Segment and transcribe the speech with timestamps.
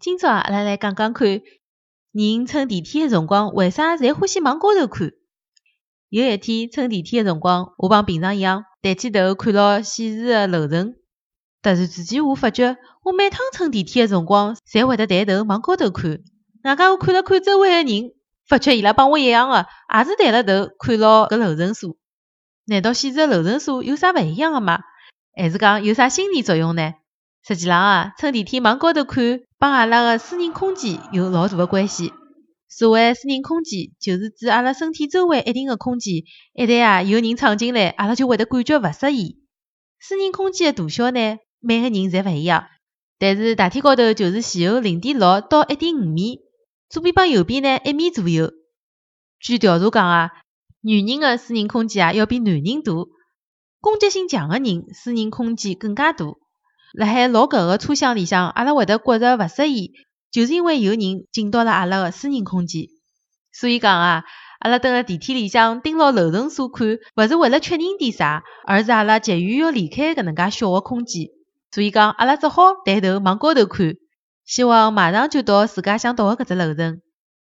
[0.00, 1.26] 今朝，阿拉来讲讲看，
[2.12, 5.10] 人乘电梯个辰光为啥侪欢喜往高头看？
[6.08, 10.94] 有一天乘电梯个辰光，我帮平常一样，抬起头看牢显示个楼层。
[11.62, 16.22] 突然之间，我发觉我每趟乘电梯个辰光，侪会得抬头往高头看。
[16.62, 18.12] 外加我看了看周围个人，
[18.46, 21.98] 发觉伊拉帮我一样个，也是抬了头看牢搿楼层数。
[22.66, 24.78] 难道显示个楼层数有啥勿一样个吗？
[25.34, 26.94] 还是讲有啥心理作用呢？
[27.46, 32.12] 实际浪啊，乘电梯往高头看，帮阿拉个私人空间有老大个关系。
[32.68, 36.16] 所谓私人空间，就是指阿拉身体周围一定个空间，
[36.52, 39.38] 一旦啊有人闯进来，阿拉就会得感觉勿适意。
[39.98, 42.66] 私人空间个大小呢，每个人侪勿一样，
[43.18, 46.40] 但是大体高头就是前后零点六到一点五米，
[46.90, 48.52] 左边帮右边呢一米左右。
[49.40, 50.30] 据调查讲啊，
[50.82, 52.92] 女人个私人空间啊要比男人大，
[53.80, 56.26] 攻击性强个人私人空间更加大。
[56.92, 59.92] 辣海老搿个车厢里向，阿拉会得觉着勿适意，
[60.30, 62.86] 就是因为有人进到了阿拉个私人空间。
[63.52, 64.24] 所以讲啊，
[64.60, 71.26] 阿拉蹲辣电梯里向盯牢楼层数看，勿是为了确认点啥，而是阿拉急于要离开搿能介小个空间。
[71.70, 73.94] 所以讲，阿拉只好抬头往高头看，
[74.44, 77.00] 希望马上就到自家想到个搿只楼层。